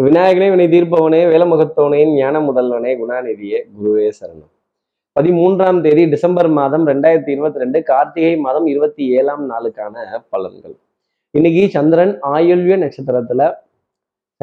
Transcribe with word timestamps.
விநாயகனே 0.00 0.50
வினை 0.50 0.66
தீர்ப்பவனே 0.66 1.18
வேலமுகத்தவனே 1.32 2.14
ஞான 2.14 2.40
முதல்வனே 2.40 2.92
குணாநிதியே 3.00 3.58
குருவே 3.74 4.10
சரணம். 4.20 4.50
பதிமூன்றாம் 5.20 5.80
தேதி 5.80 6.06
டிசம்பர் 6.06 6.48
மாதம் 6.48 6.86
ரெண்டாயிரத்தி 6.86 7.28
இருபத்தி 7.28 7.58
ரெண்டு 7.58 7.82
கார்த்திகை 7.82 8.36
மாதம் 8.36 8.66
இருபத்தி 8.66 9.08
ஏழாம் 9.08 9.50
நாளுக்கான 9.50 10.22
பலன்கள். 10.32 10.76
இன்னைக்கு 11.30 11.68
சந்திரன் 11.68 12.20
ஆயுள்ய 12.22 12.78
நட்சத்திரத்துல 12.84 13.54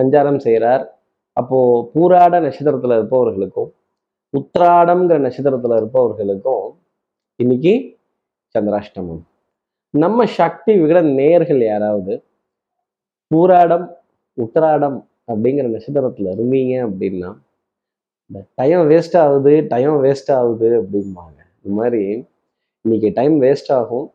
சஞ்சாரம் 0.02 0.38
செய்கிறார் 0.38 0.98
அப்போ 1.34 1.92
பூராட 1.96 2.40
நட்சத்திரத்துல 2.40 2.98
இருப்பவர்களுக்கும் 3.00 3.74
உத்ராடம்ங்கிற 4.38 5.20
நட்சத்திரத்துல 5.28 5.76
இருப்பவர்களுக்கும் 5.76 6.78
இன்னைக்கு 7.36 8.00
சந்திராஷ்டமம். 8.60 9.22
நம்ம 9.90 10.26
சக்தி 10.26 10.74
விகட 10.74 11.02
நேயர்கள் 11.02 11.62
யாராவது? 11.62 12.24
பூராடம் 13.36 13.88
உத்ராடம் 14.38 15.10
அப்படிங்கிற 15.32 15.66
நட்சத்திரத்தில் 15.74 16.30
இருந்தீங்க 16.36 16.74
அப்படின்னா 16.88 17.32
இந்த 18.30 18.40
டைம் 18.60 18.84
வேஸ்ட் 18.92 19.18
ஆகுது 19.24 19.54
டைம் 19.74 19.96
வேஸ்ட் 20.06 20.32
ஆகுது 20.38 20.70
அப்படிம்பாங்க. 20.82 21.38
இந்த 21.64 21.74
மாதிரி 21.80 22.04
இன்னைக்கு 22.86 23.10
டைம் 23.18 23.36
வேஸ்ட் 23.44 23.72
ஆகும். 23.80 24.08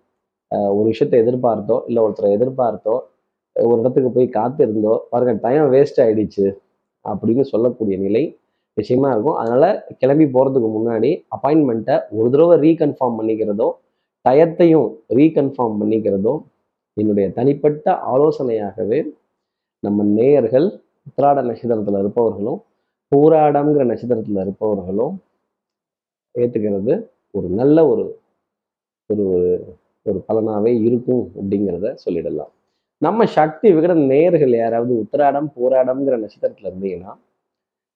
ஒரு 0.76 0.86
விஷயத்தை 0.92 1.16
எதிர்பார்த்தோ 1.24 1.76
இல்லை 1.88 2.00
ஒருத்தரை 2.06 2.30
எதிர்பார்த்தோ 2.36 2.94
ஒரு 3.56 3.78
இடத்துக்கு 3.82 4.10
போய் 4.16 4.28
காத்திருந்தோ 4.38 4.94
பாருங்க 5.12 5.34
டைம் 5.44 5.66
வேஸ்ட் 5.74 6.00
ஆயிடுச்சு 6.04 6.46
அப்படின்னு 7.04 7.44
சொல்லக்கூடிய 7.52 7.96
நிலை 8.06 8.22
விஷயமா 8.76 9.08
இருக்கும். 9.12 9.36
அதனால 9.40 9.64
கிளம்பி 10.00 10.26
போகிறதுக்கு 10.34 10.70
முன்னாடி 10.78 11.10
அப்பாயின்மெண்ட்டை 11.34 11.96
ஒரு 12.16 12.28
தடவை 12.34 12.56
ரீகன்ஃபார்ம் 12.64 13.18
பண்ணிக்கிறதோ 13.20 13.68
டயத்தையும் 14.24 14.88
ரீகன்ஃபார்ம் 15.18 15.78
பண்ணிக்கிறதோ 15.82 16.34
என்னுடைய 16.96 17.26
தனிப்பட்ட 17.38 17.86
ஆலோசனையாகவே 18.12 18.98
நம்ம 19.82 20.04
நேயர்கள் 20.18 20.68
உத்திராட 21.06 21.42
நட்சத்திரத்துல 21.44 21.98
இருப்பவர்களும் 21.98 22.62
பூராடம்ங்கிற 23.16 23.84
நட்சத்திரத்துல 23.84 24.40
இருப்பவர்களும் 24.40 25.22
ஏத்துக்கிறது 26.38 27.08
ஒரு 27.30 27.48
நல்ல 27.48 27.88
ஒரு 27.88 28.20
ஒரு 29.06 29.24
ஒரு- 29.24 29.74
பலனாகவே 30.04 30.24
பலனாவே 30.28 30.80
இருக்கும் 30.80 31.32
அப்படிங்கிறத 31.34 31.96
சொல்லிடலாம். 32.04 32.50
நம்ம 32.98 33.26
சக்தி 33.26 33.72
விகட 33.72 34.06
நேயர்கள் 34.06 34.50
யாராவது 34.50 34.94
உத்திராடம் 34.94 35.52
போராடம்ங்கிற 35.60 36.26
நட்சத்திரத்துல 36.26 36.72
இருந்தீங்கன்னா 36.72 37.16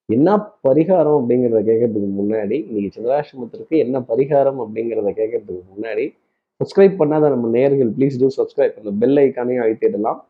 என்ன 0.05 0.36
பரிகாரம் 0.36 1.24
அப்படிங்கிறத 1.24 1.62
கேட்கறதுக்கு 1.62 2.12
முன்னாடி 2.19 2.67
இன்னைக்கு 2.67 3.02
சந்திராசிரமத்திற்கு 3.02 3.69
என்ன 3.69 4.00
பரிகாரம் 4.00 4.67
அப்படிங்கிறத 4.67 5.11
கேட்கறதுக்கு 5.11 5.62
முன்னாடி 5.77 6.14
சப்ஸ்கிரைப் 6.42 6.95
பண்ணாத 6.98 7.28
நம்ம 7.28 7.58
நேர்கள் 7.58 7.92
ப்ளீஸ் 7.97 8.19
டூ 8.19 8.45
சப்ஸ்கிரைப் 8.45 8.74
அந்த 8.74 8.91
பெல் 8.98 9.17
ஐக்கானையும் 9.17 9.64
அழுத்திடலாம். 9.64 10.20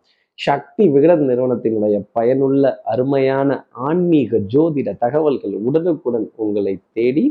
சக்தி 0.40 0.84
விகடன் 0.88 1.24
நிறுவனத்தினுடைய 1.28 1.96
பயனுள்ள 2.12 2.64
அருமையான 2.84 3.48
ஆன்மீக 3.86 4.38
ஜோதிட 4.52 4.90
தகவல்கள் 4.98 5.54
உடனுக்குடன் 5.60 6.26
உங்களை 6.36 6.74
தேடி 6.92 7.24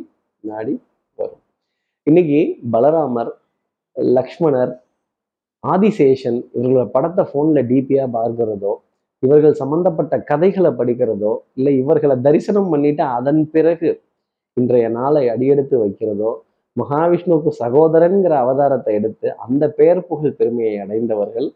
நாடி 0.44 0.74
வரும். 1.20 1.42
இன்னைக்கு 2.08 2.42
பலராமர் 2.72 3.32
லக்ஷ்மணர் 4.16 4.74
ஆதிசேஷன் 5.64 6.38
இவர்களோட 6.54 6.84
படத்தை 6.90 7.24
ஃபோனில் 7.24 7.68
டிபியாக 7.68 8.10
பார்க்கிறதோ 8.10 8.74
இவர்கள் 9.24 9.54
சம்பந்தப்பட்ட 9.54 10.18
கதைகளை 10.24 10.72
படிக்கிறதோ 10.72 11.32
இல்லை 11.58 11.74
இவர்களை 11.80 12.16
தரிசனம் 12.22 12.70
பண்ணிட்டு 12.70 13.04
அதன் 13.18 13.42
பிறகு 13.52 13.90
இன்றைய 14.58 14.86
நாளை 14.90 15.24
அடியெடுத்து 15.30 15.76
வைக்கிறதோ 15.80 16.32
மகாவிஷ்ணுவுக்கு 16.78 17.52
சகோதரன்கிற 17.64 18.34
அவதாரத்தை 18.44 18.94
எடுத்து 18.94 19.28
அந்த 19.38 19.64
பெயர் 19.72 20.08
புகழ் 20.08 20.38
பெருமையை 20.40 20.76
அடைந்தவர்கள் 20.80 21.48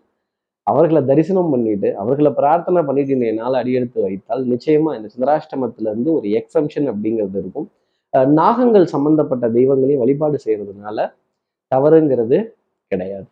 அவர்களை 0.67 1.06
தரிசனம் 1.06 1.50
பண்ணிட்டு 1.50 1.97
அவர்களை 1.97 2.31
பிரார்த்தனை 2.31 2.83
பண்ணிட்டு 2.83 3.11
இன்றைய 3.11 3.33
நாள் 3.33 3.53
அடியெடுத்து 3.53 4.02
வைத்தால் 4.02 4.44
நிச்சயமா 4.47 4.92
இந்த 4.97 5.09
சந்திராஷ்டமத்துல 5.16 5.89
இருந்து 5.92 6.14
ஒரு 6.14 6.28
எக்ஸம்ஷன் 6.30 6.88
அப்படிங்கிறது 6.92 7.38
இருக்கும். 7.38 7.67
அஹ் 8.14 8.30
நாகங்கள் 8.33 8.86
சம்பந்தப்பட்ட 8.86 9.50
தெய்வங்களையும் 9.50 10.00
வழிபாடு 10.00 10.38
செய்யறதுனால 10.45 10.97
தவறுங்கிறது 11.72 12.38
கிடையாது. 12.91 13.28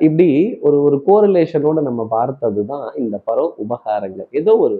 இப்படி 0.00 0.28
ஒரு 0.60 0.82
ஒரு 0.82 0.96
கோரிலேஷனோட 1.06 1.82
நம்ம 1.82 2.06
பார்த்தது 2.10 2.66
தான் 2.66 2.94
இந்த 2.96 3.16
பரவ 3.24 3.46
உபகாரங்கள். 3.64 4.28
ஏதோ 4.30 4.52
ஒரு 4.58 4.76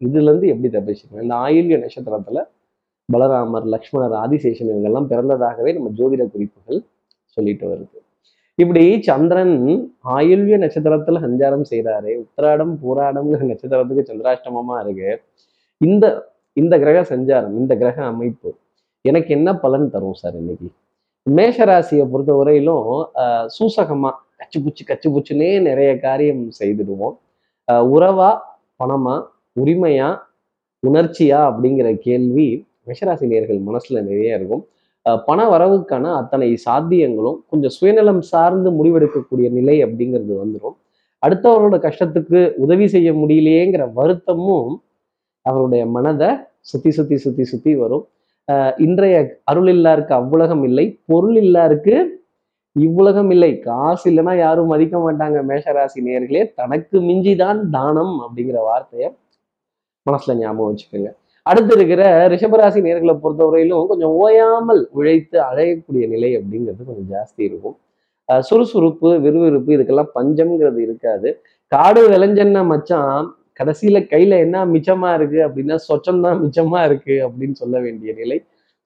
இதுல 0.00 0.28
இருந்து 0.30 0.48
எப்படி 0.48 0.68
தப்பிச்சுக்கணும் 0.76 1.22
இந்த 1.22 1.34
ஆயுள்ய 1.44 1.76
நட்சத்திரத்துல 1.84 2.38
பலராமர் 3.08 3.66
லக்ஷ்மணர் 3.66 4.16
ஆதிசேஷன் 4.24 4.70
இவங்கெல்லாம் 4.72 5.10
பிறந்ததாகவே 5.12 5.72
நம்ம 5.74 5.90
ஜோதிட 5.96 6.30
குறிப்புகள் 6.30 6.80
சொல்லிட்டு 7.36 7.66
வருது. 7.68 7.98
இப்படி 8.58 8.80
சந்திரன் 9.06 9.54
ஆயுள்விய 10.14 10.56
நட்சத்திரத்துல 10.62 11.20
சஞ்சாரம் 11.24 11.68
செய்கிறாரு 11.70 12.10
உத்திராடம் 12.22 12.72
பூராடம்ங்கிற 12.82 13.42
நட்சத்திரத்துக்கு 13.50 14.08
சந்திராஷ்டமமா 14.10 14.76
இருக்கு. 14.84 15.10
இந்த 15.80 16.04
இந்த 16.56 16.74
கிரக 16.78 16.98
சஞ்சாரம் 17.10 17.54
இந்த 17.60 17.72
கிரக 17.80 17.98
அமைப்பு 18.10 18.48
எனக்கு 19.04 19.30
என்ன 19.34 19.50
பலன் 19.56 19.86
தரும் 19.90 20.18
சார் 20.20 20.36
இன்னைக்கு? 20.40 20.68
மேஷராசியை 21.26 22.04
பொறுத்த 22.12 22.32
வரையிலும் 22.38 22.88
ஆஹ், 23.22 23.46
சூசகமா 23.56 24.10
கச்சு 24.38 24.58
பூச்சி 24.64 24.82
கச்சு 24.84 25.08
புச்சுனே 25.14 25.48
நிறைய 25.60 25.90
காரியம் 26.00 26.42
செய்துடுவோம். 26.60 27.14
ஆஹ், 27.68 27.84
உறவா 27.94 28.30
பணமா 28.80 29.14
உரிமையா 29.56 30.08
உணர்ச்சியா 30.82 31.40
அப்படிங்கிற 31.50 31.88
கேள்வி 32.06 32.46
மேஷராசி 32.86 33.26
நேர்கள் 33.32 33.60
மனசுல 33.68 33.98
நிறைய 34.02 34.38
இருக்கும். 34.38 34.62
பண 35.28 35.38
வரவுக்கான 35.52 36.04
அத்தனை 36.20 36.48
சாத்தியங்களும் 36.66 37.38
கொஞ்சம் 37.50 37.74
சுயநலம் 37.76 38.22
சார்ந்து 38.32 38.70
முடிவெடுக்கக்கூடிய 38.78 39.48
நிலை 39.58 39.76
அப்படிங்கிறது 39.84 40.34
வந்துடும் 40.42 40.76
அடுத்தவரோட 41.22 41.76
கஷ்டத்துக்கு 41.86 42.40
உதவி 42.64 42.86
செய்ய 42.94 43.08
முடியலையேங்கிற 43.12 43.84
வருத்தமும் 43.98 44.72
அவருடைய 45.46 45.82
மனதை 45.96 46.30
சுத்தி 46.70 46.90
சுத்தி 46.96 47.16
சுத்தி 47.24 47.44
சுத்தி 47.52 47.72
வரும். 47.74 48.04
இன்றைய 48.84 49.16
அருள் 49.50 49.70
இல்லாருக்கு 49.74 50.12
அவ்வுலகம் 50.18 50.64
இல்லை 50.68 50.84
பொருள் 51.10 51.36
இல்லாருக்கு 51.44 51.94
இவ்வுலகம் 52.76 53.30
இல்லை. 53.34 53.50
காசு 53.66 54.04
இல்லைன்னா 54.10 54.34
யாரும் 54.38 54.70
மதிக்க 54.72 54.96
மாட்டாங்க 54.98 55.38
மேஷராசி 55.50 56.00
நேர்களே 56.08 56.42
தனக்கு 56.60 56.96
மிஞ்சிதான் 57.08 57.60
தானம் 57.76 58.14
அப்படிங்கிற 58.24 58.58
வார்த்தையை 58.68 59.08
மனசுல 60.06 60.36
ஞாபகம் 60.42 60.70
வச்சுக்கோங்க. 60.70 61.10
அடுத்து 61.50 61.72
இருக்கிற 61.76 62.02
ரிஷபராசி 62.32 62.80
நேர்களை 62.86 63.14
பொறுத்தவரையிலும் 63.22 63.86
கொஞ்சம் 63.92 64.12
ஓயாமல் 64.24 64.82
உழைத்து 64.98 65.38
அழையக்கூடிய 65.48 66.04
நிலை 66.12 66.30
அப்படிங்கிறது 66.38 66.82
கொஞ்சம் 66.90 67.08
ஜாஸ்தி 67.14 67.42
இருக்கும். 67.48 67.76
சுறுசுறுப்பு 68.48 69.08
விறுவிறுப்பு 69.24 69.70
இதுக்கெல்லாம் 69.76 70.12
பஞ்சம்ங்கிறது 70.18 70.80
இருக்காது. 70.86 71.28
காடு 71.72 72.02
விளைஞ்சன்ன 72.12 72.60
மச்சான் 72.72 73.26
கடைசியில 73.60 73.98
கையில 74.12 74.38
என்ன 74.44 74.58
மிச்சமா 74.74 75.08
இருக்கு 75.18 75.40
அப்படின்னா 75.46 75.76
சொச்சம்தான் 75.88 76.38
மிச்சமா 76.44 76.78
இருக்கு 76.88 77.14
அப்படின்னு 77.26 77.56
சொல்ல 77.62 77.76
வேண்டிய 77.86 78.12
நிலை. 78.20 78.38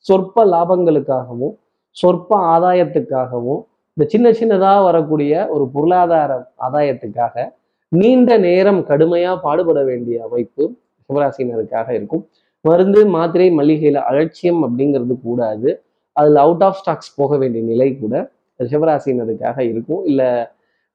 சொற்ப 0.07 0.45
லாபங்களுக்காகவும் 0.55 1.55
சொற்ப 1.97 2.31
ஆதாயத்துக்காகவும் 2.55 3.61
இந்த 3.97 4.05
சின்ன 4.15 4.31
சின்னதா 4.39 4.73
வரக்கூடிய 4.89 5.33
ஒரு 5.55 5.65
பொருளாதார 5.75 6.33
ஆதாயத்துக்காக 6.67 7.47
நீண்ட 7.93 8.31
நேரம் 8.49 8.81
கடுமையா 8.91 9.33
பாடுபட 9.45 9.81
வேண்டிய 9.91 10.17
அமைப்பு 10.27 10.65
சிவராசினருக்காக 11.11 11.89
இருக்கும். 11.99 12.25
மருந்து 12.65 13.01
மாத்திரை 13.17 13.49
மளிகையில் 13.59 14.01
அலட்சியம் 14.11 14.61
அப்படிங்கிறது 14.67 15.15
கூடாது. 15.27 15.69
அதுல 16.17 16.41
அவுட் 16.47 16.65
ஆஃப் 16.67 16.79
ஸ்டாக்ஸ் 16.81 17.13
போக 17.21 17.33
வேண்டிய 17.43 17.63
நிலை 17.65 17.89
கூட 18.03 18.15
ரிஷபராசினருக்காக 18.61 19.59
இருக்கும். 19.73 20.03
இல்ல 20.11 20.23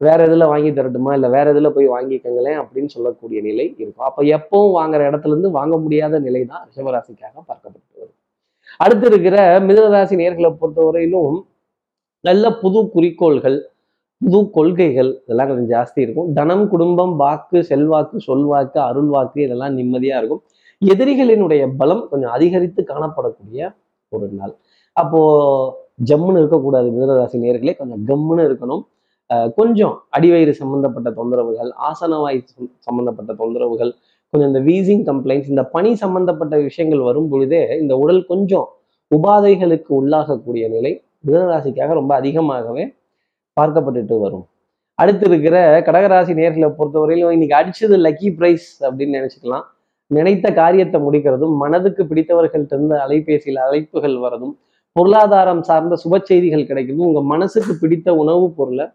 வேற 0.01 0.19
எதுல 0.27 0.45
வாங்கி 0.53 0.69
தரட்டுமா? 0.71 1.11
இல்ல 1.17 1.27
வேற 1.35 1.45
எதுல 1.53 1.69
போய் 1.75 1.87
வாங்கிக்கங்களேன் 1.95 2.59
அப்படின்னு 2.61 2.91
சொல்லக்கூடிய 2.95 3.39
நிலை 3.49 3.65
இருக்கும். 3.81 4.07
அப்போ 4.09 4.21
எப்பவும் 4.37 4.75
வாங்குற 4.79 5.01
இடத்துல 5.09 5.33
இருந்து 5.35 5.51
வாங்க 5.59 5.75
முடியாத 5.77 6.19
நிலை 6.27 6.41
தான் 6.45 6.63
ரிஷபராசிக்காக 6.69 7.35
பார்க்கப்பட்டு 7.49 7.89
வருது 7.99 8.13
அடுத்து 8.79 9.05
இருக்கிற 9.11 9.37
மிதனராசி 9.67 10.15
நேர்களை 10.21 10.49
பொறுத்தவரையிலும் 10.61 11.35
நல்ல 12.23 12.45
புது 12.63 12.79
குறிக்கோள்கள் 12.95 13.59
புது 14.21 14.39
கொள்கைகள் 14.55 15.09
இதெல்லாம் 15.25 15.49
கொஞ்சம் 15.49 15.71
ஜாஸ்தி 15.75 15.99
இருக்கும். 16.05 16.27
தனம் 16.39 16.65
குடும்பம் 16.69 17.13
வாக்கு 17.21 17.59
செல்வாக்கு 17.69 18.17
சொல்வாக்கு 18.27 18.79
அருள்வாக்கு 18.89 19.39
இதெல்லாம் 19.45 19.75
நிம்மதியா 19.77 20.17
இருக்கும். 20.21 20.41
எதிரிகளினுடைய 20.85 21.71
பலம் 21.77 22.07
கொஞ்சம் 22.11 22.31
அதிகரித்து 22.31 22.85
காணப்படக்கூடிய 22.87 23.75
ஒரு 24.09 24.27
நாள். 24.27 24.55
அப்போ 24.93 25.89
ஜம்முன்னு 26.05 26.37
இருக்கக்கூடாது 26.37 26.89
மிதனராசி 26.89 27.35
நேர்களே 27.35 27.77
கொஞ்சம் 27.77 28.07
கம்முன்னு 28.07 28.41
இருக்கணும். 28.41 28.81
அஹ் 29.33 29.53
கொஞ்சம் 29.55 30.03
அடிவயிறு 30.17 30.49
சம்பந்தப்பட்ட 30.49 31.09
தொந்தரவுகள் 31.09 31.71
ஆசனவாய் 31.91 32.41
சம்பந்தப்பட்ட 32.77 33.33
தொந்தரவுகள் 33.33 33.93
கொஞ்சம் 34.29 34.53
இந்த 34.53 34.59
வீசிங் 34.59 35.15
கம்ப்ளைண்ட்ஸ் 35.15 35.49
இந்த 35.49 35.63
பனி 35.63 35.95
சம்பந்தப்பட்ட 35.95 36.57
விஷயங்கள் 36.57 36.99
வரும் 36.99 37.29
பொழுதே 37.29 37.77
இந்த 37.79 37.97
உடல் 37.97 38.25
கொஞ்சம் 38.25 38.67
உபாதைகளுக்கு 39.15 39.85
உள்ளாகக்கூடிய 39.89 40.69
நிலை 40.69 41.03
மிதனராசிக்காக 41.27 41.93
ரொம்ப 41.93 42.15
அதிகமாகவே 42.15 42.93
பார்க்கப்பட்டுட்டு 43.61 44.19
வரும். 44.19 44.47
அடுத்து 44.93 45.29
இருக்கிற 45.29 45.79
கடகராசி 45.79 46.29
நேர்களை 46.29 46.73
பொறுத்தவரையிலும் 46.77 47.29
இன்னைக்கு 47.29 47.55
அடிச்சது 47.55 47.91
லக்கி 47.91 48.35
பிரைஸ் 48.35 48.83
அப்படின்னு 48.83 49.13
நினைச்சுக்கலாம். 49.13 49.63
நினைத்த 50.11 50.47
காரியத்தை 50.53 50.97
முடிக்கிறதும் 51.01 51.53
மனதுக்கு 51.57 52.03
பிடித்தவர்கள்ட்ட 52.03 52.73
இருந்து 52.73 52.95
அலைபேசியில் 52.97 53.61
அழைப்புகள் 53.65 54.17
வரதும் 54.19 54.55
பொருளாதாரம் 54.95 55.61
சார்ந்த 55.61 55.97
சுப 56.03 56.19
செய்திகள் 56.23 56.67
கிடைக்கிறதும் 56.69 57.09
உங்க 57.09 57.21
மனசுக்கு 57.23 57.73
பிடித்த 57.79 58.15
உணவுப் 58.15 58.57
பொருளை 58.57 58.85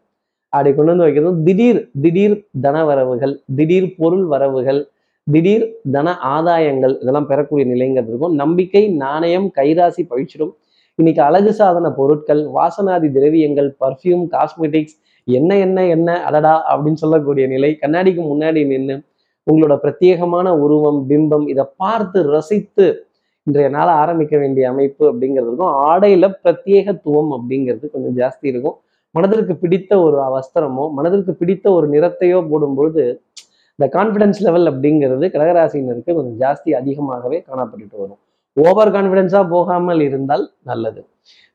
அப்படி 0.52 0.70
கொண்டு 0.74 0.92
வந்து 0.92 1.06
வைக்கிறதும் 1.06 1.40
திடீர் 1.44 1.80
திடீர் 2.02 2.36
தன 2.60 2.84
வரவுகள் 2.84 3.34
திடீர் 3.56 3.88
பொருள் 3.96 4.26
வரவுகள் 4.26 4.80
திடீர் 5.26 5.64
தன 5.92 6.08
ஆதாயங்கள் 6.34 6.94
இதெல்லாம் 7.02 7.26
பெறக்கூடிய 7.26 7.64
நிலைங்கிறது 7.72 8.10
இருக்கும். 8.10 8.34
நம்பிக்கை 8.34 8.82
நாணயம் 8.96 9.48
கைராசி 9.56 10.02
பழிச்சிடும். 10.10 10.52
இன்னைக்கு 10.98 11.22
அழகு 11.22 11.52
சாதன 11.52 11.86
பொருட்கள் 11.90 12.42
வாசனாதி 12.54 13.08
திரவியங்கள் 13.12 13.68
பர்ஃப்யூம் 13.80 14.22
காஸ்மெட்டிக்ஸ் 14.34 14.96
என்ன 15.28 15.50
என்ன 15.56 15.78
என்ன 15.86 16.08
அடடா 16.22 16.54
அப்படின்னு 16.70 17.00
சொல்லக்கூடிய 17.00 17.44
நிலை 17.46 17.70
கண்ணாடிக்கு 17.82 18.22
முன்னாடி 18.22 18.60
நின்று 18.66 18.96
உங்களோட 19.50 19.74
பிரத்யேகமான 19.82 20.48
உருவம் 20.64 21.00
பிம்பம் 21.10 21.44
இதை 21.52 21.64
பார்த்து 21.82 22.18
ரசித்து 22.34 22.86
இன்றைய 23.46 23.68
நாள் 23.76 23.90
ஆரம்பிக்க 24.02 24.34
வேண்டிய 24.42 24.64
அமைப்பு 24.72 25.04
அப்படிங்கிறது 25.10 25.48
இருக்கும். 25.50 25.74
ஆடையில 25.90 26.28
பிரத்யேகத்துவம் 26.44 27.30
அப்படிங்கிறது 27.36 27.86
கொஞ்சம் 27.94 28.16
ஜாஸ்தி 28.20 28.46
இருக்கும். 28.52 28.76
மனதிற்கு 29.14 29.54
பிடித்த 29.62 29.92
ஒரு 30.06 30.16
வஸ்திரமோ 30.36 30.84
மனதிற்கு 30.96 31.32
பிடித்த 31.42 31.66
ஒரு 31.76 31.86
நிறத்தையோ 31.94 32.38
போடும்பொழுது 32.50 33.04
இந்த 33.78 33.86
கான்ஃபிடன்ஸ் 33.96 34.40
லெவல் 34.46 34.68
அப்படிங்கிறது 34.70 35.24
கடகராசினருக்கு 35.34 36.12
கொஞ்சம் 36.18 36.38
ஜாஸ்தி 36.42 36.70
அதிகமாகவே 36.80 37.38
காணப்பட்டுட்டு 37.48 37.96
வரும். 38.02 38.20
ஓவர் 38.56 38.92
கான்ஃபிடென்ஸா 38.96 39.40
போகாமல் 39.54 40.02
இருந்தால் 40.08 40.44
நல்லது. 40.70 41.00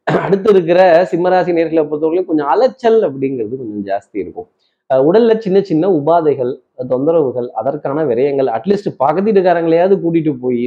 அடுத்து 0.07 0.49
இருக்கிற 0.53 0.81
சிம்மராசி 1.11 1.51
நேர்களை 1.57 1.83
பொறுத்தவரைக்கும் 1.89 2.29
கொஞ்சம் 2.31 2.51
அலைச்சல் 2.53 2.99
அப்படிங்கிறது 3.07 3.53
கொஞ்சம் 3.61 3.85
ஜாஸ்தி 3.89 4.17
இருக்கும். 4.23 4.47
உடல்ல 5.07 5.31
சின்ன 5.45 5.57
சின்ன 5.69 5.85
உபாதைகள் 5.99 6.51
தொந்தரவுகள் 6.91 7.47
அதற்கான 7.59 8.03
விரயங்கள் 8.11 8.49
அட்லீஸ்ட் 8.57 8.89
பக்கத்து 9.01 9.27
வீட்டுக்காரங்களையாவது 9.27 9.95
கூட்டிட்டு 10.03 10.31
போய் 10.43 10.63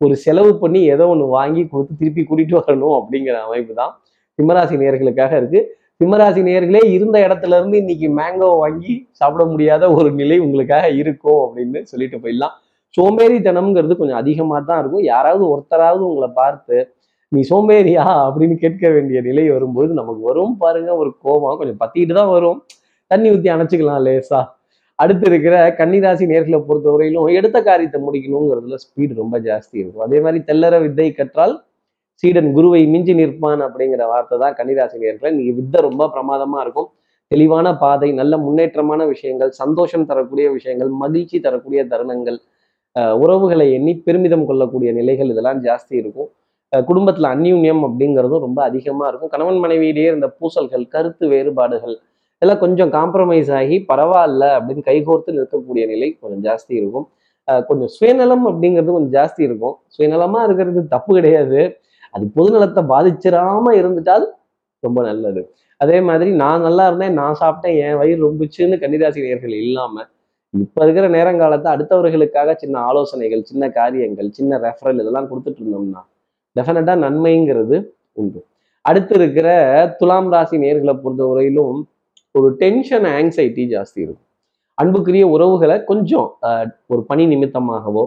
ஒரு 0.00 0.14
செலவு 0.24 0.52
பண்ணி 0.62 0.80
ஏதோ 0.94 1.04
ஒன்று 1.12 1.26
வாங்கி 1.36 1.62
கொடுத்து 1.72 1.98
திருப்பி 2.00 2.22
கூட்டிட்டு 2.28 2.54
வரணும் 2.60 2.96
அப்படிங்கிற 3.00 3.36
அமைப்பு 3.46 3.74
தான் 3.80 3.92
சிம்மராசி 4.38 4.76
நேர்களுக்காக 4.82 5.32
இருக்கு. 5.40 5.60
சிம்மராசி 6.00 6.40
நேர்களே 6.48 6.82
இருந்த 6.96 7.16
இடத்துல 7.26 7.56
இருந்து 7.58 7.76
இன்னைக்கு 7.82 8.08
மேங்கோ 8.18 8.48
வாங்கி 8.62 8.94
சாப்பிட 9.20 9.44
முடியாத 9.52 9.90
ஒரு 9.98 10.08
நிலை 10.20 10.38
உங்களுக்காக 10.46 10.86
இருக்கும் 11.00 11.40
அப்படின்னு 11.44 11.80
சொல்லிட்டு 11.90 12.18
போயிடலாம். 12.22 12.54
சோம்பேறித்தனம்ங்கிறது 12.94 13.94
கொஞ்சம் 14.00 14.20
அதிகமாக 14.22 14.60
தான் 14.70 14.80
இருக்கும். 14.82 15.04
யாராவது 15.12 15.44
ஒருத்தராவது 15.52 16.02
உங்களை 16.08 16.30
பார்த்து 16.40 16.76
நீ 17.32 17.40
சோம்பேறியா? 17.50 18.04
அப்படின்னு 18.26 18.56
கேட்க 18.64 18.88
வேண்டிய 18.94 19.18
நிலை 19.28 19.44
வரும்போது 19.50 19.92
நமக்கு 20.00 20.22
வரும் 20.30 20.56
பாருங்க. 20.62 20.90
ஒரு 21.02 21.10
கோபம் 21.26 21.60
கொஞ்சம் 21.60 21.80
பத்திட்டு 21.84 22.14
தான் 22.20 22.32
வரும். 22.36 22.58
தண்ணி 23.12 23.28
ஊற்றி 23.34 23.50
அணைச்சிக்கலாம் 23.54 24.02
லேசா. 24.06 24.40
அடுத்து 25.02 25.26
இருக்கிற 25.30 25.56
கன்னிராசி 25.78 26.24
நேர்களை 26.32 26.58
பொறுத்தவரையிலும் 26.68 27.28
எடுத்த 27.38 27.58
காரியத்தை 27.68 27.98
முடிக்கணுங்கிறதுல 28.06 28.76
ஸ்பீடு 28.84 29.12
ரொம்ப 29.22 29.36
ஜாஸ்தி 29.46 29.76
இருக்கும். 29.82 30.04
அதே 30.06 30.18
மாதிரி 30.24 30.40
தெல்லற 30.48 30.74
வித்தை 30.84 31.06
கற்றால் 31.20 31.54
சீடன் 32.22 32.50
குருவை 32.56 32.80
மிஞ்சி 32.92 33.14
நிற்பான் 33.20 33.62
அப்படிங்கிற 33.66 34.02
வார்த்தை 34.10 34.36
தான் 34.42 34.54
கன்னிராசி 34.58 34.96
நேர்களை. 35.04 35.30
நீ 35.38 35.44
வித்தை 35.58 35.78
ரொம்ப 35.88 36.06
பிரமாதமா 36.14 36.58
இருக்கும். 36.64 36.88
தெளிவான 37.30 37.66
பாதை 37.82 38.08
நல்ல 38.20 38.34
முன்னேற்றமான 38.44 39.00
விஷயங்கள் 39.12 39.50
சந்தோஷம் 39.62 40.06
தரக்கூடிய 40.10 40.46
விஷயங்கள் 40.56 40.90
மகிழ்ச்சி 41.02 41.36
தரக்கூடிய 41.46 41.82
தருணங்கள் 41.92 42.38
உறவுகளை 43.22 43.66
எண்ணி 43.76 43.92
பெருமிதம் 44.06 44.46
கொள்ளக்கூடிய 44.48 44.90
நிலைகள் 44.98 45.30
இதெல்லாம் 45.34 45.60
ஜாஸ்தி 45.66 45.94
இருக்கும். 46.02 46.28
குடும்பத்தில் 46.72 46.88
குடும்பத்துல 46.88 47.30
அந்யூன்யம் 47.34 47.82
அப்படிங்கிறதும் 47.86 48.42
ரொம்ப 48.46 48.58
அதிகமா 48.68 49.04
இருக்கும். 49.10 49.30
கணவன் 49.34 49.60
மனைவியிலேயே 49.64 50.08
இருந்த 50.10 50.28
பூசல்கள் 50.38 50.84
கருத்து 50.94 51.24
வேறுபாடுகள் 51.32 51.96
இதெல்லாம் 52.42 52.62
கொஞ்சம் 52.62 52.90
காம்ப்ரமைஸ் 52.94 53.50
ஆகி 53.56 53.76
பரவாயில்ல 53.90 54.44
அப்படின்னு 54.54 54.82
கைகோர்த்து 54.86 55.34
நிற்கக்கூடிய 55.36 55.82
நிலை 55.90 56.08
கொஞ்சம் 56.22 56.40
ஜாஸ்தி 56.46 56.72
இருக்கும். 56.78 57.04
கொஞ்சம் 57.68 57.90
சுயநலம் 57.96 58.42
அப்படிங்கிறது 58.50 58.90
கொஞ்சம் 58.94 59.12
ஜாஸ்தி 59.18 59.42
இருக்கும். 59.48 59.74
சுயநலமா 59.94 60.38
இருக்கிறது 60.46 60.80
தப்பு 60.94 61.10
கிடையாது. 61.18 61.60
அது 62.14 62.24
பொதுநலத்தை 62.38 62.82
பாதிச்சிடாம 62.92 63.74
இருந்துட்டால் 63.80 64.26
ரொம்ப 64.86 64.98
நல்லது. 65.08 65.42
அதே 65.84 66.00
மாதிரி 66.08 66.32
நான் 66.42 66.66
நல்லா 66.66 66.86
இருந்தேன் 66.90 67.14
நான் 67.20 67.38
சாப்பிட்டேன் 67.42 67.76
என் 67.84 68.00
வயிறு 68.00 68.20
ரொம்பிச்சுன்னு 68.26 68.80
கன்னிராசி 68.82 69.24
நேர்கள் 69.28 69.54
இல்லாம 69.62 70.04
இப்ப 70.54 70.82
இருக்கிற 70.86 71.06
நேரங்காலத்தை 71.16 71.68
அடுத்தவர்களுக்காக 71.74 72.56
சின்ன 72.64 72.76
ஆலோசனைகள் 72.88 73.46
சின்ன 73.52 73.70
காரியங்கள் 73.78 74.28
சின்ன 74.40 74.58
ரெஃபரல் 74.66 75.00
இதெல்லாம் 75.04 75.30
கொடுத்துட்டு 75.30 75.62
இருந்தோம்னா 75.62 76.04
டெஃபினட்டாக 76.56 76.98
நன்மைங்கிறது 77.06 77.76
உண்டு. 78.20 78.40
அடுத்து 78.84 79.14
இருக்கிற 79.20 79.48
துலாம் 80.00 80.30
ராசி 80.34 80.56
நேர்களை 80.66 80.96
பொறுத்தவரையிலும் 81.02 81.80
ஒரு 82.34 82.48
டென்ஷன் 82.60 83.06
ஆங்ஸைட்டி 83.16 83.64
ஜாஸ்தி 83.72 83.98
இருக்கும். 84.04 84.26
அன்புக்குரிய 84.78 85.24
உறவுகளை 85.34 85.76
கொஞ்சம் 85.90 86.28
ஒரு 86.92 87.02
பணி 87.10 87.24
நிமித்தமாகவோ 87.32 88.04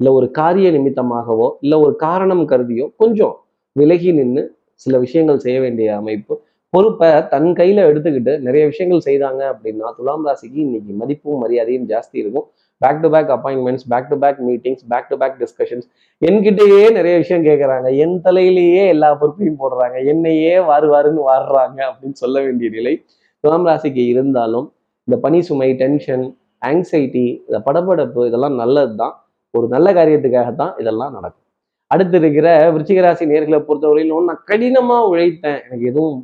இல்லை 0.00 0.10
ஒரு 0.18 0.26
காரிய 0.38 0.68
நிமித்தமாகவோ 0.76 1.48
இல்லை 1.64 1.76
ஒரு 1.84 1.94
காரணம் 2.06 2.42
கருதியோ 2.48 2.86
கொஞ்சம் 3.02 3.34
விலகி 3.76 4.10
நின்று 4.12 4.42
சில 4.84 4.98
விஷயங்கள் 5.04 5.42
செய்ய 5.44 5.58
வேண்டிய 5.60 5.88
அமைப்பு. 6.00 6.34
பொறுப்பை 6.72 7.08
தன் 7.32 7.50
கையில 7.58 7.84
எடுத்துக்கிட்டு 7.90 8.32
நிறைய 8.46 8.64
விஷயங்கள் 8.70 9.04
செய்தாங்க 9.08 9.42
அப்படின்னா 9.52 9.90
துலாம் 9.98 10.24
ராசிக்கு 10.28 10.58
இன்னைக்கு 10.64 10.92
மதிப்பும் 11.02 11.40
மரியாதையும் 11.42 11.86
ஜாஸ்தி 11.92 12.16
இருக்கும். 12.22 12.46
Back 12.82 13.00
to 13.02 13.08
back 13.14 13.30
appointments 13.36 13.86
back 13.92 14.10
to 14.10 14.16
back 14.24 14.40
meetings 14.48 14.84
back 14.92 15.08
to 15.10 15.16
back 15.22 15.38
discussions 15.42 15.86
என்கிட்டயே 16.22 16.82
நிறைய 16.98 17.14
விஷயம் 17.22 17.46
கேட்குறாங்க 17.48 17.90
என் 18.04 18.16
தலையிலேயே 18.26 18.82
எல்லா 18.94 19.10
பொறுப்பையும் 19.20 19.60
போடுறாங்க. 19.62 19.96
என்னையே 20.12 20.52
வாரு 20.70 20.88
வாருன்னு 20.94 21.22
வாடுறாங்க 21.30 21.78
அப்படின்னு 21.88 22.18
சொல்ல 22.24 22.36
வேண்டிய 22.46 22.70
நிலை. 22.76 22.94
துலாம் 23.44 23.66
ராசிக்கு 23.68 24.02
இருந்தாலும் 24.12 24.66
இந்த 25.08 25.16
பனி 25.24 25.40
சுமை 25.48 25.68
டென்ஷன் 25.82 26.24
ஆங்ஸைட்டி 26.62 27.26
இந்த 27.48 27.58
படபடப்பு 27.66 28.22
இதெல்லாம் 28.28 28.56
நல்லது 28.62 28.94
தான் 29.02 29.14
ஒரு 29.54 29.66
நல்ல 29.74 29.88
காரியத்துக்காக 29.98 30.48
தான் 30.62 30.72
இதெல்லாம் 30.82 31.12
நடக்கும். 31.16 31.44
அடுத்து 31.90 32.16
இருக்கிற 32.18 32.48
விருச்சிகராசி 32.74 33.24
நேர்களை 33.32 33.58
பொறுத்தவரையிலும் 33.68 34.26
நான் 34.30 34.42
கடினமா 34.50 34.98
உழைத்தேன். 35.12 35.60
எனக்கு 35.66 35.86
எதுவும் 35.92 36.18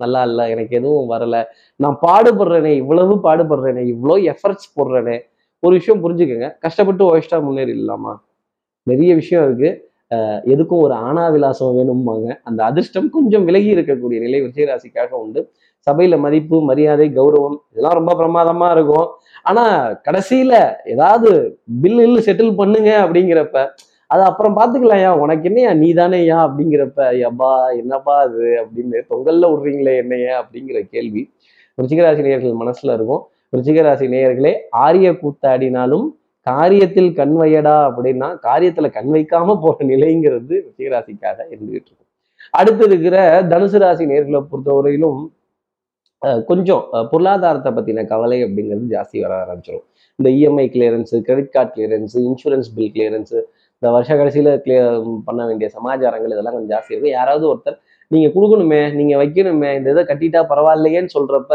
நல்லா 0.00 0.22
இல்லை. 0.28 0.44
எனக்கு 0.54 0.74
எதுவும் 0.80 1.10
வரல. 1.12 1.36
நான் 1.80 1.98
பாடுபடுறேனே. 2.06 2.72
இவ்வளவு 2.82 3.14
பாடுபடுறேனே. 3.26 3.82
இவ்வளோ 3.94 4.16
எஃபர்ட்ஸ் 4.32 4.68
போடுறேனே. 4.78 5.16
ஒரு 5.62 5.74
விஷயம் 5.78 6.02
புரிஞ்சுக்கங்க. 6.04 6.48
கஷ்டப்பட்டு 6.64 7.04
ஒயிஸ்டா 7.10 7.38
முன்னேறிடலாமா? 7.46 8.14
நிறைய 8.86 9.12
விஷயம் 9.20 9.44
இருக்கு. 9.48 9.70
எதுக்கும் 10.54 10.82
ஒரு 10.86 10.94
ஆணா 11.08 11.22
விலாசம் 11.34 11.76
வேணும்பாங்க. 11.78 12.26
அந்த 12.48 12.60
அதிர்ஷ்டம் 12.64 13.08
கொஞ்சம் 13.10 13.44
விலகி 13.48 13.70
இருக்கக்கூடிய 13.76 14.18
நிலை 14.26 14.40
விஜயராசிக்காக 14.42 15.10
உண்டு. 15.24 15.40
சபையில 15.86 16.14
மதிப்பு 16.18 16.56
மரியாதை 16.68 17.06
கௌரவம் 17.16 17.56
இதெல்லாம் 17.70 17.98
ரொம்ப 17.98 18.12
பிரமாதமா 18.20 18.68
இருக்கும். 18.76 19.08
ஆனா 19.42 19.64
கடைசியில 20.06 20.54
ஏதாவது 20.84 21.30
பில் 21.82 22.00
இல்லு 22.06 22.20
செட்டில் 22.26 22.56
பண்ணுங்க 22.60 22.90
அப்படிங்கிறப்ப 23.04 23.58
அது 24.10 24.22
அப்புறம் 24.22 24.56
பாத்துக்கலாம்யா 24.56 25.10
உனக்கு 25.22 25.46
என்னையா 25.50 25.70
நீ 25.74 25.88
தானேயா 25.94 26.38
அப்படிங்கிறப்ப 26.46 27.06
எப்பா 27.28 27.50
என்னப்பா 27.78 28.14
அது 28.26 28.42
அப்படின்னு 28.62 28.98
தொங்கல்ல 29.12 29.50
விடுறீங்களே 29.52 29.94
என்னைய 30.02 30.26
அப்படிங்கிற 30.42 30.80
கேள்வி 30.94 31.22
ரிச்சிகராசி 31.78 32.22
நேயர்கள் 32.26 32.60
மனசுல 32.60 32.94
இருக்கும். 32.98 33.22
ரிச்சிகராசி 33.56 34.06
நேயர்களே 34.14 34.52
ஆரிய 34.84 35.08
கூத்தாடினாலும் 35.22 36.06
காரியத்தில் 36.46 37.10
கண் 37.14 37.34
வையடா 37.40 37.76
அப்படின்னா 37.88 38.28
காரியத்துல 38.46 38.90
கண் 38.92 39.10
வைக்காம 39.14 39.56
போற 39.62 39.76
நிலைங்கிறது 39.92 40.54
ரிச்சிகராசிக்காக 40.66 41.38
இருந்துகிட்டு 41.52 41.88
இருக்கும். 41.90 42.10
அடுத்து 42.50 42.84
இருக்கிற 42.84 43.16
தனுசு 43.52 43.78
ராசி 43.82 44.04
நேர்களை 44.06 44.40
பொறுத்தவரையிலும் 44.50 45.20
கொஞ்சம் 46.50 46.82
பொருளாதாரத்தை 47.10 47.70
பத்தின 47.76 48.04
கவலை 48.12 48.38
அப்படிங்கிறது 48.46 48.86
ஜாஸ்தி 48.94 49.18
வர 49.24 49.32
ஆரம்பிச்சிடும் 49.42 49.84
இந்த 50.18 50.28
EMI 50.38 50.66
clearance 50.74 51.16
credit 51.26 51.52
card 51.56 51.72
clearance 51.74 52.18
insurance 52.28 52.68
bill 52.76 52.92
clearance 52.94 53.38
இந்த 53.82 53.88
வருஷ 53.96 54.10
கடைசியில் 54.20 54.50
கிளியர் 54.64 54.90
பண்ண 55.26 55.40
வேண்டிய 55.48 55.68
சமாச்சாரங்கள் 55.76 56.34
இதெல்லாம் 56.34 56.56
கொஞ்சம் 56.56 56.72
ஜாஸ்தி 56.74 56.92
இருக்கும் 56.94 57.14
யாராவது 57.18 57.44
ஒருத்தர் 57.52 57.78
நீங்க 58.10 58.28
கொடுக்கணுமே 58.36 58.80
நீங்க 58.98 59.14
வைக்கணுமே 59.22 59.70
இந்த 59.78 59.88
இதை 59.94 60.04
கட்டிட்டா 60.10 60.40
பரவாயில்லையேன்னு 60.52 61.12
சொல்றப்ப 61.16 61.52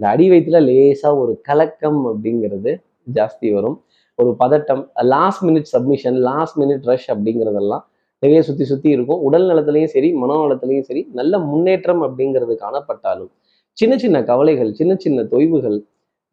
இந்த 0.00 0.06
அடி 0.12 0.26
வயிற்றுல 0.32 0.58
லேசா 0.68 1.08
ஒரு 1.22 1.32
கலக்கம் 1.48 2.00
அப்படிங்கிறது 2.10 2.70
ஜாஸ்தி 3.16 3.48
வரும். 3.56 3.76
ஒரு 4.18 4.30
பதட்டம் 4.42 4.82
last 5.14 5.42
minute 5.48 5.68
submission 5.72 6.16
last 6.28 6.56
minute 6.62 6.86
rush 6.90 7.08
அப்படிங்கிறதெல்லாம் 7.14 7.84
நிறைய 8.22 8.40
சுத்தி 8.48 8.64
சுத்தி 8.70 8.88
இருக்கும். 8.96 9.20
உடல் 9.28 9.46
நலத்துலேயும் 9.50 9.92
சரி 9.94 10.08
மனோ 10.22 10.36
நலத்திலையும் 10.44 10.86
சரி 10.88 11.02
நல்ல 11.18 11.34
முன்னேற்றம் 11.50 12.02
அப்படிங்கிறது 12.06 12.54
காணப்பட்டாலும் 12.64 13.30
சின்ன 13.80 13.94
சின்ன 13.98 14.18
கவலைகள் 14.22 14.70
சின்ன 14.72 14.92
சின்ன 14.96 15.22
தொய்வுகள் 15.32 15.78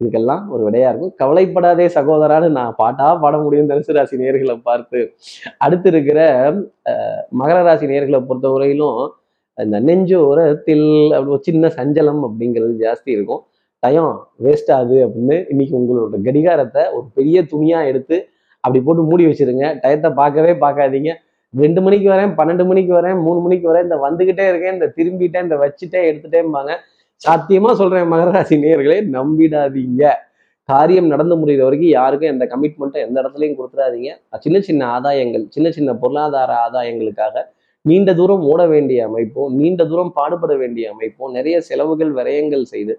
இதுக்கெல்லாம் 0.00 0.42
ஒரு 0.50 0.62
விடையா 0.66 0.88
இருக்கும். 0.90 1.14
கவலைப்படாதே 1.20 1.86
சகோதரான்னு 1.94 2.48
நான் 2.58 2.74
பாட்டா 2.76 3.06
பாட 3.22 3.36
முடியும் 3.38 3.70
தனுசு 3.70 3.92
ராசி 3.96 4.16
நேர்களை 4.22 4.56
பார்த்து. 4.62 4.98
அடுத்து 5.58 5.88
இருக்கிற 5.88 6.18
அஹ், 6.92 7.22
மகர 7.40 7.56
ராசி 7.62 7.86
நேர்களை 7.86 8.20
பொறுத்தவரையிலும் 8.28 9.00
இந்த 9.58 9.76
நெஞ்சோரத்தில் 9.86 10.84
அப்படி 11.14 11.32
ஒரு 11.34 11.42
சின்ன 11.42 11.70
சஞ்சலம் 11.78 12.20
அப்படிங்கிறது 12.26 12.74
ஜாஸ்தி 12.84 13.10
இருக்கும். 13.16 13.40
டயம் 13.82 14.12
வேஸ்ட் 14.44 14.70
ஆகுது 14.76 14.98
அப்படின்னு 15.06 15.36
இன்னைக்கு 15.52 15.74
உங்களோட 15.80 16.20
கடிகாரத்தை 16.26 16.82
ஒரு 16.96 17.06
பெரிய 17.16 17.38
துணியா 17.52 17.80
எடுத்து 17.90 18.16
அப்படி 18.64 18.80
போட்டு 18.86 19.02
மூடி 19.10 19.24
வச்சிருங்க. 19.26 19.66
டயத்தை 19.82 20.10
பார்க்கவே 20.20 20.52
பார்க்காதீங்க. 20.64 21.10
ரெண்டு 21.54 21.80
மணிக்கு 21.84 22.08
வரேன் 22.14 22.32
பன்னெண்டு 22.38 22.64
மணிக்கு 22.70 22.92
வரேன் 22.98 23.18
மூணு 23.26 23.40
மணிக்கு 23.44 23.66
வரேன் 23.70 23.86
இந்த 23.86 23.96
வந்துகிட்டே 24.06 24.46
இருக்கேன் 24.50 24.74
இந்த 24.76 24.88
திரும்பிட்டேன் 24.96 25.46
இந்த 25.46 25.56
வச்சுட்டேன் 25.62 26.06
எடுத்துட்டேம்பாங்க. 26.10 26.72
சாத்தியமா 27.24 27.70
சொல்றேன் 27.78 28.10
மகராசி 28.12 28.56
நேர்களே 28.64 28.98
நம்பிடாதீங்க. 29.14 30.02
காரியம் 30.68 31.08
நடந்து 31.12 31.34
முடிகிற 31.40 31.64
வரைக்கும் 31.66 31.92
யாருக்கும் 31.98 32.30
எந்த 32.32 32.44
கமிட்மெண்ட்டும் 32.52 33.04
எந்த 33.06 33.16
இடத்துலையும் 33.22 33.56
கொடுத்துடாதீங்க. 33.58 34.10
சின்ன 34.44 34.58
சின்ன 34.68 34.82
ஆதாயங்கள் 34.96 35.44
சின்ன 35.54 35.68
சின்ன 35.76 35.90
பொருளாதார 36.02 36.50
ஆதாயங்களுக்காக 36.66 37.44
நீண்ட 37.84 38.10
தூரம் 38.20 38.44
ஓட 38.52 38.62
வேண்டிய 38.72 39.00
அமைப்பும் 39.08 39.52
நீண்ட 39.60 39.82
தூரம் 39.90 40.14
பாடுபட 40.18 40.52
வேண்டிய 40.62 40.86
அமைப்பும் 40.94 41.34
நிறைய 41.38 41.56
செலவுகள் 41.68 42.12
விரயங்கள் 42.18 42.64
செய்து 42.72 42.94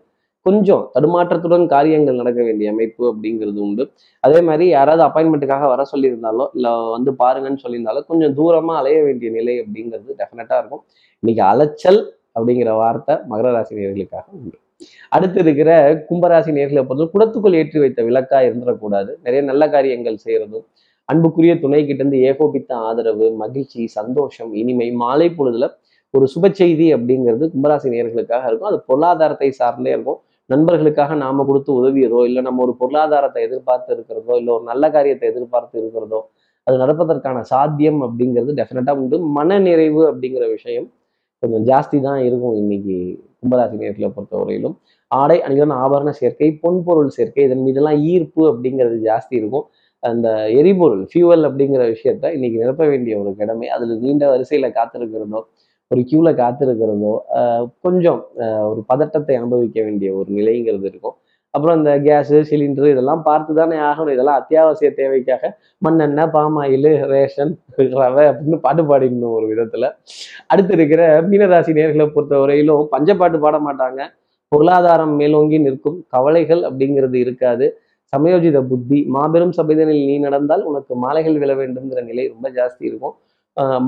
கொஞ்சம் 0.45 0.83
தடுமாற்றத்துடன் 0.93 1.65
காரியங்கள் 1.73 2.19
நடக்க 2.19 2.41
வேண்டிய 2.47 2.67
அமைப்பு 2.73 3.03
அப்படிங்கிறது 3.11 3.59
உண்டு. 3.65 3.83
அதே 4.23 4.39
மாதிரி 4.47 4.65
யாராவது 4.77 5.01
அப்பாயின்மெண்ட்டுக்காக 5.07 5.65
வர 5.73 5.81
சொல்லியிருந்தாலோ 5.93 6.45
இல்லை 6.57 6.71
வந்து 6.95 7.11
பாருங்கன்னு 7.23 7.63
சொல்லியிருந்தாலோ 7.63 8.01
கொஞ்சம் 8.11 8.35
தூரமாக 8.39 8.79
அலைய 8.81 8.99
வேண்டிய 9.07 9.31
நிலை 9.37 9.55
அப்படிங்கிறது 9.63 10.15
டெஃபினட்டாக 10.21 10.61
இருக்கும். 10.61 10.83
இன்னைக்கு 11.23 11.43
அலைச்சல் 11.51 11.99
அப்படிங்கிற 12.35 12.71
வார்த்தை 12.81 13.15
மகர 13.31 13.51
ராசி 13.55 13.73
நேர்களுக்காக 13.79 14.25
உண்டு. 14.39 14.57
அடுத்து 15.15 15.39
இருக்கிற 15.43 15.71
கும்பராசி 16.09 16.51
நேர்களை 16.57 16.81
பொறுத்த 16.89 17.07
குடத்துக்குள் 17.13 17.57
ஏற்றி 17.61 17.79
வைத்த 17.83 18.01
விளக்கா 18.09 18.39
இருந்துடக்கூடாது. 18.47 19.11
நிறைய 19.25 19.41
நல்ல 19.49 19.63
காரியங்கள் 19.75 20.23
செய்யறதும் 20.25 20.65
அன்புக்குரிய 21.09 21.53
துணை 21.63 21.81
கிட்ட 21.83 22.01
இருந்து 22.03 22.17
ஏகோபித்த 22.29 22.71
ஆதரவு 22.87 23.27
மகிழ்ச்சி 23.43 23.83
சந்தோஷம் 23.97 24.51
இனிமை 24.61 24.87
மாலை 25.03 25.27
பொழுதுல 25.37 25.67
ஒரு 26.13 26.25
சுப 26.33 26.45
செய்தி 26.59 26.87
அப்படிங்கிறது 26.95 27.45
கும்பராசி 27.53 27.87
நேர்களுக்காக 27.93 28.43
இருக்கும். 28.49 28.69
அது 28.71 28.79
பொருளாதாரத்தை 28.89 29.49
சார்ந்தே 29.59 29.91
இருக்கும். 29.95 30.19
நண்பர்களுக்காக 30.49 31.15
நாம 31.23 31.43
கொடுத்து 31.49 31.71
உதவியதோ 31.79 32.19
இல்லை 32.27 32.41
நம்ம 32.47 32.61
ஒரு 32.65 32.73
பொருளாதாரத்தை 32.81 33.41
எதிர்பார்த்து 33.47 33.91
இருக்கிறதோ 33.95 34.35
இல்லை 34.41 34.51
ஒரு 34.55 34.65
நல்ல 34.71 34.85
காரியத்தை 34.95 35.25
எதிர்பார்த்து 35.31 35.75
இருக்கிறதோ 35.81 36.19
அது 36.67 36.77
நடப்பதற்கான 36.83 37.43
சாத்தியம் 37.51 37.99
அப்படிங்கிறது 38.05 38.53
டெஃபினட்டா 38.59 38.93
உண்டு. 39.01 39.17
மன 39.37 39.59
நிறைவு 39.67 40.01
அப்படிங்கிற 40.09 40.45
விஷயம் 40.55 40.87
கொஞ்சம் 41.43 41.65
ஜாஸ்தி 41.69 41.97
தான் 42.07 42.21
இருக்கும் 42.27 42.55
இன்னைக்கு 42.61 42.95
கும்பராசி 43.41 43.75
நேர்களை 43.81 44.07
பொறுத்தவரையிலும். 44.15 44.75
ஆடை 45.11 45.37
அணிகலன் 45.45 45.75
ஆபரண 45.83 46.09
சேர்க்கை 46.21 46.49
பொன்பொருள் 46.63 47.11
சேர்க்கை 47.17 47.43
இதன் 47.47 47.63
மீதெல்லாம் 47.67 47.99
ஈர்ப்பு 48.13 48.41
அப்படிங்கிறது 48.51 48.97
ஜாஸ்தி 49.09 49.33
இருக்கும். 49.41 49.65
அந்த 50.03 50.27
எரிபொருள் 50.59 51.03
ஃபியூவல் 51.11 51.45
அப்படிங்கிற 51.49 51.83
விஷயத்த 51.93 52.33
இன்னைக்கு 52.35 52.57
நிரப்ப 52.63 52.83
வேண்டிய 52.91 53.13
ஒரு 53.21 53.31
கடமை. 53.41 53.67
அதில் 53.75 54.03
நீண்ட 54.05 54.25
வரிசையில் 54.33 54.75
காத்திருக்கிறதோ 54.79 55.41
ஒரு 55.91 56.01
க்யூவில் 56.09 56.39
காத்திருக்கிறதோ 56.41 57.13
கொஞ்சம் 57.85 58.19
ஒரு 58.71 58.81
பதட்டத்தை 58.91 59.35
அனுபவிக்க 59.41 59.79
வேண்டிய 59.87 60.09
ஒரு 60.19 60.29
நிலைங்கிறது 60.39 60.87
இருக்கும். 60.91 61.15
அப்புறம் 61.55 61.77
இந்த 61.79 61.91
கேஸு 62.07 62.37
சிலிண்டரு 62.49 62.87
இதெல்லாம் 62.93 63.21
பார்த்து 63.27 63.51
தானே 63.59 63.77
ஆகணும். 63.89 64.13
இதெல்லாம் 64.15 64.39
அத்தியாவசிய 64.41 64.89
தேவைக்காக 64.99 65.51
மண்ணெண்ணெய் 65.85 66.31
பாமாயில் 66.35 66.89
ரேஷன் 67.13 67.53
ரவை 68.01 68.25
அப்படின்னு 68.31 68.59
பாட்டு 68.65 68.83
பாடிடணும் 68.89 69.35
ஒரு 69.37 69.47
விதத்தில். 69.51 69.87
அடுத்து 70.51 70.73
இருக்கிற 70.77 71.03
மீனராசி 71.29 71.73
நேர்களை 71.79 72.07
பொறுத்த 72.15 72.39
வரையிலும் 72.43 72.83
பஞ்சப்பாட்டு 72.93 73.39
பாட 73.45 73.57
மாட்டாங்க. 73.67 74.01
பொருளாதாரம் 74.51 75.15
மேலோங்கி 75.21 75.57
நிற்கும். 75.65 75.97
கவலைகள் 76.15 76.61
அப்படிங்கிறது 76.69 77.17
இருக்காது. 77.25 77.65
சமயோஜித 78.13 78.59
புத்தி 78.69 78.99
மாபெரும் 79.15 79.55
சபைதனில் 79.57 80.05
நீ 80.09 80.15
நடந்தால் 80.27 80.63
உனக்கு 80.69 80.93
மாலைகள் 81.03 81.35
விழ 81.41 81.51
வேண்டும்ங்கிற 81.59 82.01
நிலை 82.11 82.23
ரொம்ப 82.33 82.47
ஜாஸ்தி 82.57 82.83
இருக்கும். 82.89 83.15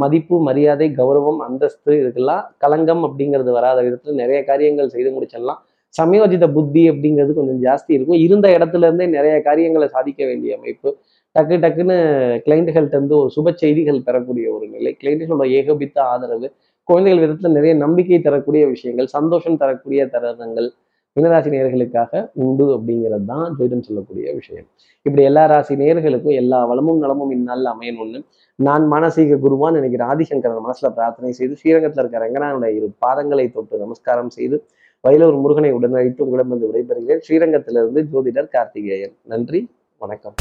மதிப்பு 0.02 0.36
மரியாதை 0.48 0.88
கௌரவம் 1.00 1.40
அந்தஸ்து 1.46 1.94
இதுக்கெல்லாம் 2.02 2.44
களங்கம் 2.64 3.04
அப்படிங்கிறது 3.08 3.52
வராத 3.58 3.80
விதத்தில் 3.86 4.20
நிறைய 4.22 4.40
காரியங்கள் 4.50 4.94
செய்து 4.96 5.10
முடிச்சிடலாம். 5.16 5.62
சமயோஜித 6.00 6.46
புத்தி 6.58 6.84
அப்படிங்கிறது 6.92 7.34
கொஞ்சம் 7.40 7.62
ஜாஸ்தி 7.68 7.92
இருக்கும். 7.98 8.20
இருந்த 8.26 8.48
இடத்துல 8.58 8.88
இருந்தே 8.90 9.08
நிறைய 9.18 9.36
காரியங்களை 9.48 9.88
சாதிக்க 9.96 10.22
வேண்டிய 10.26 10.58
அமைப்பு. 10.60 10.90
டக்கு 11.36 11.56
டக்குன்னு 11.64 11.98
கிளைண்ட்டுகள்ட்ட 12.46 12.96
இருந்து 13.00 13.16
ஒரு 13.22 13.30
சுப 13.36 13.54
செய்திகள் 13.64 14.06
பெறக்கூடிய 14.08 14.46
ஒரு 14.56 14.66
நிலை. 14.68 14.92
கிளைண்ட்டுகளோட 15.02 15.46
ஏகோபித்த 15.60 15.98
ஆதரவு 16.14 16.48
குழந்தைகள் 16.88 17.24
விதத்துல 17.24 17.52
நிறைய 17.58 17.74
நம்பிக்கை 17.76 18.20
தரக்கூடிய 18.22 18.64
விஷயங்கள் 18.68 19.10
சந்தோஷம் 19.18 19.60
தரக்கூடிய 19.62 20.02
தருணங்கள் 20.14 20.70
மீனராசி 21.18 21.50
நேர்களுக்காக 21.54 22.12
உண்டு 22.44 22.66
அப்படிங்கிறது 22.76 23.26
தான் 23.32 23.48
ஜோதிடம் 23.58 23.88
சொல்லக்கூடிய 23.88 24.26
விஷயம். 24.40 24.68
இப்படி 25.06 25.24
எல்லா 25.30 25.44
ராசி 25.46 25.74
நேர்களுக்கும் 25.76 26.38
எல்லா 26.42 26.60
வளமும் 26.66 27.02
நலமும் 27.04 27.32
இந்நாளில் 27.32 27.70
அமையணும்னு 27.74 28.20
நான் 28.60 28.86
மானசீக 28.94 29.38
குருவான் 29.46 29.76
நினைக்கிற 29.78 30.04
ஆதிசங்கரன் 30.06 30.66
மனசுல 30.68 30.90
பிரார்த்தனை 30.90 31.32
செய்து 31.32 31.54
ஸ்ரீரங்கத்தில் 31.56 32.02
இருக்கிற 32.04 32.22
ரங்கனானுடைய 32.26 32.78
இரு 32.78 32.88
பாதங்களை 33.06 33.46
தொட்டு 33.52 33.78
நமஸ்காரம் 33.78 34.30
செய்து 34.30 34.58
வயலூர் 35.08 35.40
முருகனை 35.40 35.74
உடனழைத்து 35.74 36.22
உங்களிடம் 36.22 36.48
வந்து 36.48 36.68
விடைபெறுகிறேன். 36.72 37.22
ஸ்ரீரங்கத்திலிருந்து 37.28 38.06
ஜோதிடர் 38.14 38.48
கார்த்திகேயன். 38.48 39.14
நன்றி 39.24 39.70
வணக்கம். 39.98 40.34